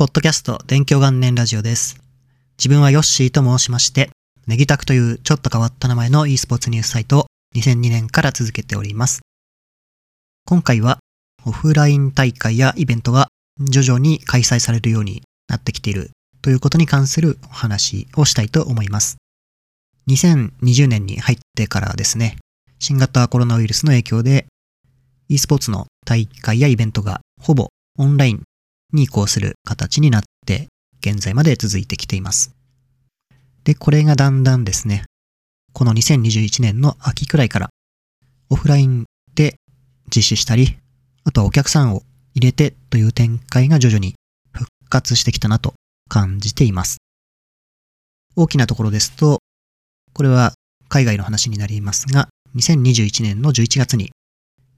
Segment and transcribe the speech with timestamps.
[0.00, 2.02] ポッドキャスト勉強元年ラジオです。
[2.56, 4.08] 自分はヨッシーと申しまして、
[4.46, 9.20] ネギタクというちょっと変わった名前の e スポーツニュースサイトを2002年から続けております。
[10.46, 11.00] 今回は
[11.44, 13.28] オフライン大会やイベントが
[13.60, 19.18] 徐々に開催されるようになってきているということに関するお話をしたいと思います。
[20.08, 22.38] 2020年に入ってからですね、
[22.78, 24.46] 新型コロナウイルスの影響で
[25.28, 28.42] e スポーツの大会やイベントがほぼオンライン
[28.92, 30.68] に移行する形になって
[31.00, 32.54] 現在まで続いてきています。
[33.64, 35.04] で、これがだんだんですね、
[35.72, 37.70] この2021年の秋くらいから
[38.48, 39.56] オフラインで
[40.14, 40.78] 実施したり、
[41.24, 42.02] あとはお客さんを
[42.34, 44.14] 入れてという展開が徐々に
[44.52, 45.74] 復活してきたなと
[46.08, 46.98] 感じています。
[48.36, 49.38] 大きなところですと、
[50.12, 50.54] これは
[50.88, 54.10] 海外の話になりますが、2021年の11月に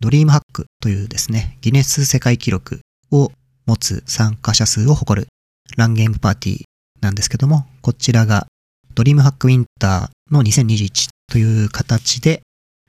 [0.00, 3.32] ドリームハックというですね、ギネス世界記録を
[3.70, 5.28] 持つ参加者数を誇る
[5.76, 6.62] ランゲームパーティー
[7.00, 8.46] なんですけども、こちらが
[8.94, 12.42] ドリームハックウィンターの2021という形で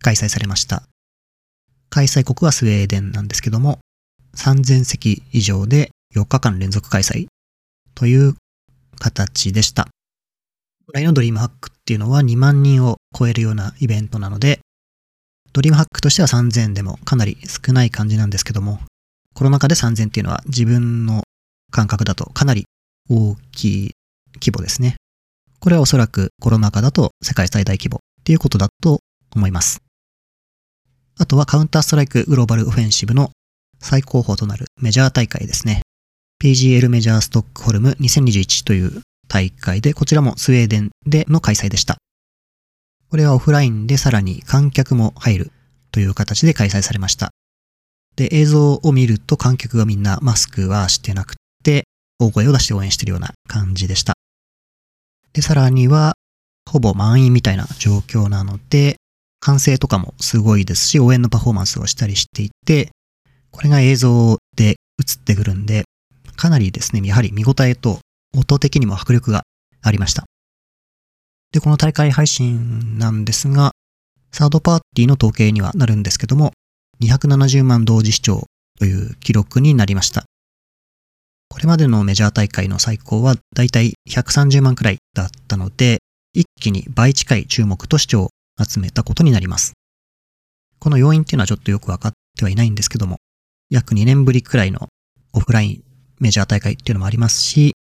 [0.00, 0.82] 開催されました。
[1.90, 3.78] 開催国はスウェーデンなんですけども、
[4.36, 7.26] 3000席以上で4日間連続開催
[7.94, 8.34] という
[8.98, 9.88] 形でした。
[10.86, 14.58] 本来のドリームハックっていうのは2万人を超えるようなイベントなので、
[15.52, 18.80] ドリームハックとしては3000でもかなり少ない感じなんですけども、
[19.34, 21.22] コロナ禍で3000っていうのは自分の
[21.70, 22.64] 感覚だとかなり
[23.10, 23.90] 大きい
[24.36, 24.96] 規模ですね。
[25.60, 29.00] これはおそらくコロナ禍だと世界最大規模っていうことだと
[29.34, 29.80] 思います。
[31.18, 33.30] あとはカウンターストライクグローバルオフェンシブの
[33.80, 35.82] 最高峰となるメジャー大会ですね。
[36.42, 41.96] PGL メジャーストックホルム2021という大会で、こちらもスウェーデンでの開催でした。
[43.10, 45.52] これはオフラインでさらに観客も入る
[45.92, 47.30] という形で開催されました。
[48.16, 51.84] で、映像を見ると観客がみんなマスクはしてなくて、
[52.18, 54.14] 大声を出して応援してるような感じでした。
[55.32, 56.14] で、さらには、
[56.70, 58.96] ほぼ満員みたいな状況なので、
[59.40, 62.90] 歓声とかもすごいですし、応援のパフォーマンスをしたりしていて、
[63.50, 64.76] これが映像で映っ
[65.22, 65.84] てくるんで、
[66.36, 67.98] かなりですね、やはり見応えと
[68.36, 69.42] 音的にも迫力が
[69.82, 70.24] ありました。
[71.52, 73.72] で、この大会配信なんですが、
[74.32, 76.52] サードパーティーの統計にはなるんですけども、
[77.00, 78.44] 270万同時視聴
[78.78, 80.24] という記録になりました。
[81.48, 85.98] これまでのメジャー大会の最高はだいたい130万くらいだったので、
[86.32, 88.30] 一気に倍近い注目と視聴を
[88.62, 89.74] 集めたことになります。
[90.80, 93.18] この要因っていうのはちょっとよくわかってはいないんですけども、
[93.70, 94.88] 約2年ぶりくらいの
[95.32, 95.84] オフライン
[96.20, 97.74] メジャー大会っていうのもありますし、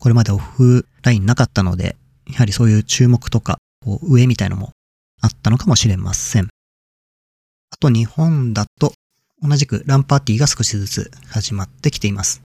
[0.00, 1.96] これまでオフラインなかったので、
[2.30, 3.58] やはりそういう注目とか、
[4.02, 4.70] 上みたいのも
[5.20, 6.48] あったのかもしれません。
[7.70, 8.92] あと日本だと
[9.40, 12.40] 同じくランパーティーが少しずつ始まってきています。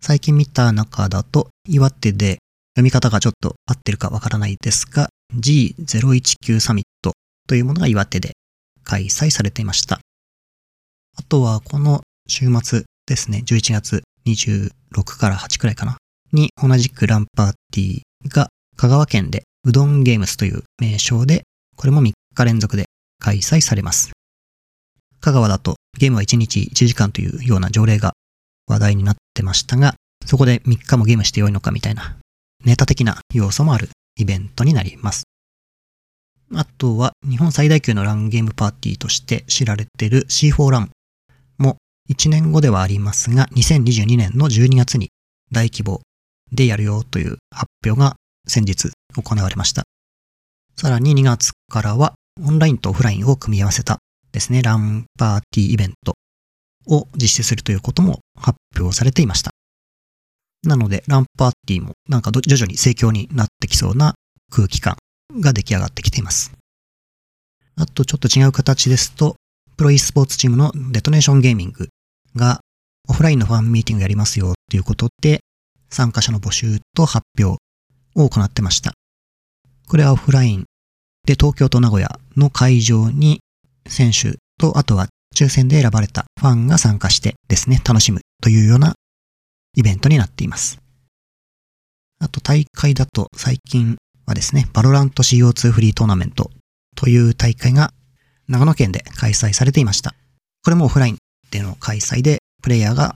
[0.00, 2.38] 最近見た中だと岩手で
[2.74, 7.12] 読み方がちょっと合ってるかわからないですが G019 サミット
[7.48, 8.32] というものが岩手で
[8.84, 10.00] 開催されていました。
[11.16, 14.70] あとはこの週末ですね、11月26
[15.18, 15.98] から8くらいかな、
[16.32, 21.42] に同じくランパーティーが香川県でうどんゲームスという名称で、
[21.76, 22.84] これも3日連続で
[23.22, 24.10] 開催されます。
[25.20, 28.14] 香川だとゲームは1日1時間というような条例が
[28.66, 29.94] 話題になってましたが、
[30.26, 32.16] そこで3日もゲームしてよいのかみたいな
[32.64, 35.22] ネタ的な要素もあるイベントになります。
[36.54, 40.90] あとは日本最大級のランゲームパーティーとして知られている C4 ラン
[41.58, 41.76] も
[42.10, 45.10] 1年後ではありますが、2022年の12月に
[45.52, 46.00] 大規模
[46.50, 48.16] でやるよという発表が
[48.48, 49.84] 先日行われました。
[50.76, 53.98] さらに2月からはオンラインとオフラインを組み合わせた
[54.32, 56.14] ですね、ランパーティーイベント
[56.86, 59.50] を実施するということも発表されていました。
[60.64, 64.14] なので、ランパーティーもなんか徐々に盛況になってきそうな
[64.50, 64.96] 空気感
[65.40, 66.52] が出来上がってきています。
[67.76, 69.36] あとちょっと違う形ですと、
[69.76, 71.88] プロ e スポーツチームのデトネーションゲーミング
[72.36, 72.60] が
[73.08, 75.40] オフラインのファンミーティングやりますよということで、
[75.90, 77.60] 参加者の募集と発表
[78.14, 78.92] を行ってました。
[79.88, 80.64] これはオフライン
[81.24, 83.40] で東京と名古屋の会場に
[83.86, 88.94] 選手とあとは抽選で選ばれたファンが参加してですね、楽しむというような
[89.74, 90.78] イベントになっています。
[92.20, 93.96] あと大会だと最近
[94.26, 96.50] はですね、バロラント CO2 フリートーナメント
[96.94, 97.92] という大会が
[98.48, 100.14] 長野県で開催されていました。
[100.62, 101.18] これもオフライン
[101.50, 103.14] での開催でプレイヤーが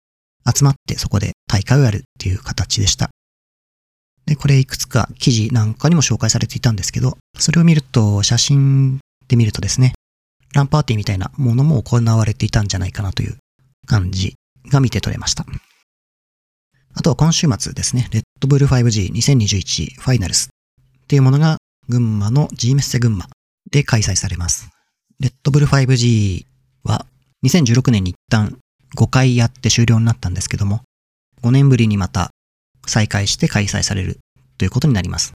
[0.52, 3.10] 集まってそこで大会をやるっていう形でした。
[4.26, 9.92] で、これいくつか記事なんかにも紹介されていたんですけど、それを見ると、写真で見るとですね、
[10.52, 13.36] ランパーティーみたいなものも行われていたんじゃないかなという
[13.86, 14.34] 感じ
[14.70, 15.46] が見て取れました。
[16.94, 20.48] あとは今週末ですね、レッドブル 5G2021 ファイナルス
[21.02, 21.58] っていうものが
[21.88, 23.28] 群馬の G メッセ群馬
[23.70, 24.68] で開催されます。
[25.20, 26.46] レッドブル 5G
[26.84, 27.06] は
[27.44, 28.58] 2016年に一旦
[28.96, 30.82] 5回やって終了になったんですけども、
[31.42, 32.30] 5年ぶりにまた
[32.86, 34.18] 再開して開催される
[34.58, 35.32] ということになります。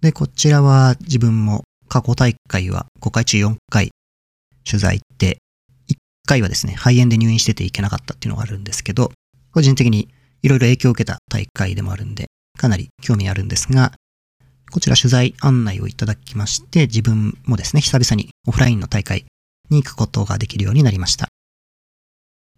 [0.00, 3.90] で、こちらは自分も過去大会は5回中4回
[4.64, 5.38] 取材行って、
[5.88, 5.96] 1
[6.26, 9.12] 回はですね、肺炎で入院してて行けなかったっていうのがあるんですけど、
[9.52, 10.08] 個人的に
[10.42, 12.26] いろいろ影響を受けた大会でもあるんで、
[12.58, 13.92] かなり興味あるんですが、
[14.70, 19.26] こちら取材案内をいただきまして、自分もですね、久々にオフラインの大会
[19.70, 21.28] に行くことができるようになりました。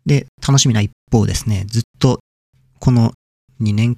[0.07, 2.21] で、楽しみな一方ですね、ずっと
[2.79, 3.13] この
[3.61, 3.97] 2年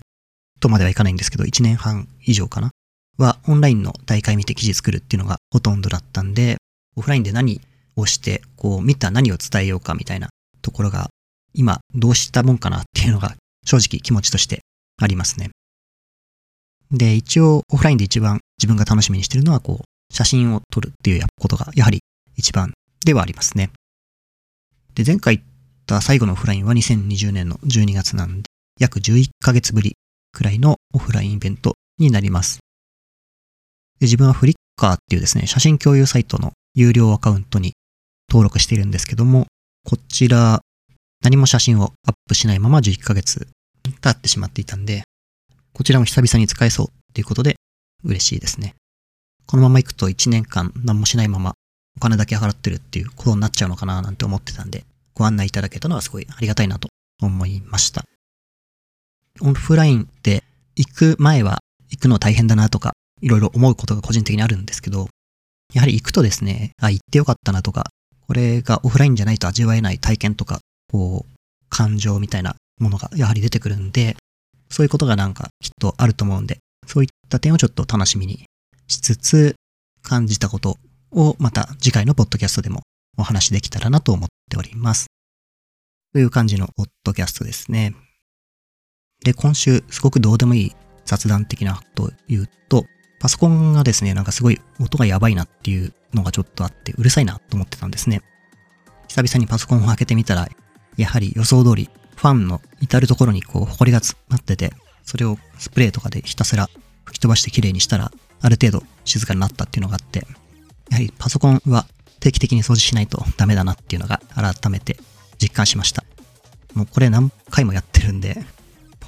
[0.60, 2.70] とまではいかないんですけど、1年半以上かな
[3.18, 6.56] はオンラインの大会見て記事作るっていうのがほとんどだったんで、
[6.96, 7.60] オフラインで何
[7.96, 10.28] をして、こう見た何を伝えようかみたいな
[10.62, 11.08] ところが、
[11.54, 14.60] 今どうしたもんかなっていうのが正直気持ちとして
[15.00, 15.50] ありますね。
[16.90, 22.00] で、一応オフラインで一番自分が楽しみにしてるのは、こう、写真を撮るっていうことがやはり
[22.36, 22.74] 一番
[23.04, 23.70] ではありますね。
[24.94, 25.48] で、前回言っ
[25.86, 28.48] た最後のオフラインは2020年の12月なんで、
[28.78, 29.96] 約11ヶ月ぶり
[30.32, 32.58] くらいのオフラインイベントになります。
[34.00, 37.74] で自分はフリッカーっていうですね、写真共有サイトの有料アカウントに
[38.28, 39.46] 登録しているんですけども、
[39.84, 40.62] こちら、
[41.22, 43.46] 何も写真をアップしないまま11ヶ月
[44.02, 45.04] 経ってしまっていたんで、
[45.72, 47.54] こちらも久々に使えそうっていうことで
[48.02, 48.74] 嬉しいですね。
[49.46, 51.54] このまま行くと1年間何もしないまま
[51.96, 54.84] お金だけ払ってるっていうことになっちゃうのかななんて思ってたんで、
[55.14, 56.88] ご案内いただけたのはすごいありがたいなと
[57.22, 58.02] 思いました。
[59.40, 60.44] オフラインって
[60.76, 61.58] 行く前は
[61.90, 65.08] 行くの大変だなとか、いろいろ思うことが個人的にあるんですけど、
[65.74, 67.86] やはり行くとですね、あ、行ってよかったなとか、
[68.26, 70.60] これがオフラインじゃないと味わえない体験とか、
[70.90, 71.36] こう、
[71.68, 74.16] 感情みたいなものがやはり出てくるんで、
[74.68, 78.44] そういうことがなんかきっとあると思うんで、そういった点をちょっと楽しみに
[78.88, 79.54] しつつ、
[80.02, 80.78] 感じたこと
[81.10, 82.82] をまた次回のポッドキャストでも
[83.18, 85.06] お話できたらなと思っております。
[86.12, 87.94] という感じのポッドキャストですね。
[89.22, 90.72] で、今週すごくどうでもいい
[91.04, 92.86] 雑談的なとを言うと、
[93.18, 98.22] パソコンがですね、なんかすごい音がやばいなっていうのがちょっとあって、うるさいなと思ってたんですね。
[99.08, 100.48] 久々にパソコンを開けてみたら、
[100.96, 104.72] やはり予想通り、ファンの至るところにこう、埃が詰まってて、
[105.04, 106.68] それをスプレーとかでひたすら
[107.04, 108.10] 吹き飛ばして綺麗にしたら、
[108.40, 110.26] ある程度静かになったっていうのがあって、
[110.90, 111.86] やはりパソコンは
[112.20, 114.98] 定期的に掃除しないとダメだなっていうのが改めて
[115.40, 116.04] 実感しました。
[116.74, 118.44] もうこれ何回もやってるんで、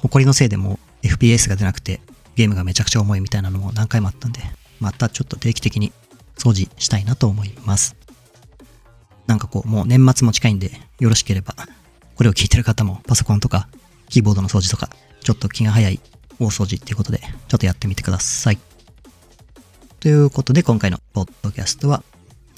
[0.03, 2.01] 埃のせいでも FPS が出なくて
[2.39, 4.39] ゲームがめちゃくちゃ重いみたいなのも何回もあったんで、
[4.79, 5.91] またちょっと定期的に
[6.37, 7.97] 掃除したいなと思います。
[9.27, 11.53] なんかこう、もう年末も近いんで、よろしければ、
[12.15, 13.67] これを聞いてる方もパソコンとか、
[14.07, 14.89] キーボードの掃除とか、
[15.21, 15.99] ちょっと気が早い
[16.39, 18.57] 大掃除っていうことで、ちょっとやってみてください。
[19.99, 22.03] ということで、今回のポッドキャストは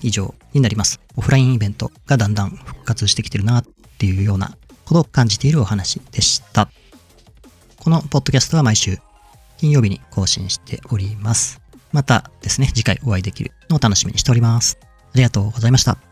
[0.03, 0.99] 以上になります。
[1.15, 3.65] オフラインイベントがだんだん復活してきてるなっ
[3.97, 4.55] ていうような
[4.85, 6.69] ことを感じているお話でした。
[7.81, 8.99] このポッドキャストは毎週
[9.57, 11.61] 金曜日に更新しております。
[11.91, 14.77] またですね、次回お会いできるのを楽しみにしております。
[14.83, 14.85] あ
[15.15, 16.10] りがとうございました。